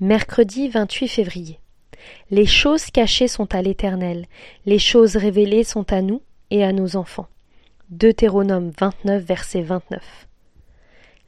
[0.00, 1.58] Mercredi 28 février.
[2.30, 4.26] Les choses cachées sont à l'Éternel,
[4.64, 6.22] les choses révélées sont à nous
[6.52, 7.26] et à nos enfants.
[7.90, 10.28] Deutéronome 29, verset 29.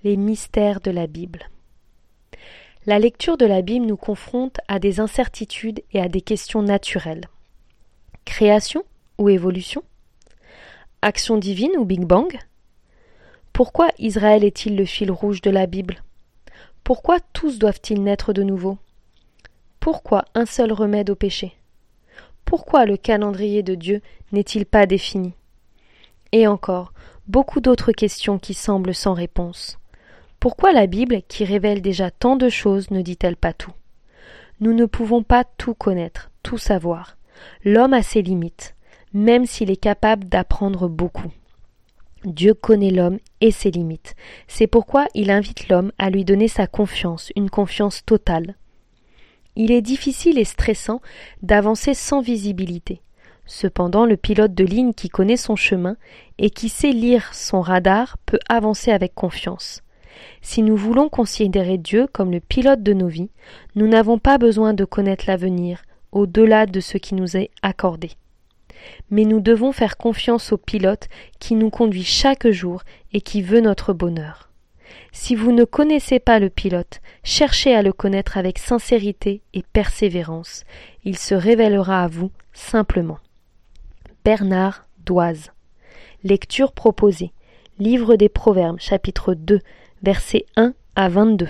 [0.04, 1.50] Les mystères de la Bible.
[2.86, 7.24] La lecture de la Bible nous confronte à des incertitudes et à des questions naturelles.
[8.24, 8.84] Création
[9.18, 9.82] ou évolution?
[11.02, 12.38] Action divine ou Big Bang?
[13.52, 16.04] Pourquoi Israël est-il le fil rouge de la Bible?
[16.90, 18.76] Pourquoi tous doivent-ils naître de nouveau?
[19.78, 21.52] Pourquoi un seul remède au péché?
[22.44, 24.02] Pourquoi le calendrier de Dieu
[24.32, 25.34] n'est-il pas défini?
[26.32, 26.92] Et encore,
[27.28, 29.78] beaucoup d'autres questions qui semblent sans réponse.
[30.40, 33.72] Pourquoi la Bible, qui révèle déjà tant de choses, ne dit-elle pas tout?
[34.58, 37.16] Nous ne pouvons pas tout connaître, tout savoir.
[37.64, 38.74] L'homme a ses limites,
[39.12, 41.30] même s'il est capable d'apprendre beaucoup.
[42.24, 44.14] Dieu connaît l'homme et ses limites.
[44.46, 48.56] C'est pourquoi il invite l'homme à lui donner sa confiance, une confiance totale.
[49.56, 51.00] Il est difficile et stressant
[51.42, 53.00] d'avancer sans visibilité.
[53.46, 55.96] Cependant, le pilote de ligne qui connaît son chemin
[56.38, 59.82] et qui sait lire son radar peut avancer avec confiance.
[60.42, 63.30] Si nous voulons considérer Dieu comme le pilote de nos vies,
[63.74, 68.10] nous n'avons pas besoin de connaître l'avenir, au-delà de ce qui nous est accordé
[69.10, 73.60] mais nous devons faire confiance au pilote qui nous conduit chaque jour et qui veut
[73.60, 74.50] notre bonheur.
[75.12, 80.64] Si vous ne connaissez pas le pilote, cherchez à le connaître avec sincérité et persévérance.
[81.04, 83.18] Il se révélera à vous simplement.
[84.24, 85.50] Bernard Doise.
[86.22, 87.32] Lecture proposée.
[87.78, 89.60] Livre des Proverbes, chapitre 2,
[90.02, 91.48] versets 1 à 22.